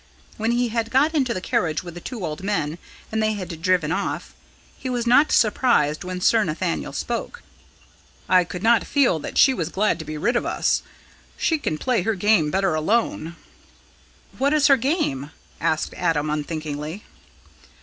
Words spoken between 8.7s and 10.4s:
but feel that she was glad to be rid